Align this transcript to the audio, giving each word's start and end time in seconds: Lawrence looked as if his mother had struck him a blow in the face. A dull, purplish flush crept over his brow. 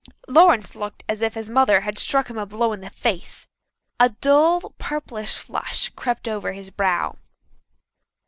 Lawrence 0.27 0.75
looked 0.75 1.03
as 1.07 1.21
if 1.21 1.35
his 1.35 1.51
mother 1.51 1.81
had 1.81 1.99
struck 1.99 2.27
him 2.27 2.37
a 2.39 2.43
blow 2.47 2.73
in 2.73 2.81
the 2.81 2.89
face. 2.89 3.47
A 3.99 4.09
dull, 4.09 4.71
purplish 4.79 5.37
flush 5.37 5.89
crept 5.89 6.27
over 6.27 6.53
his 6.53 6.71
brow. 6.71 7.17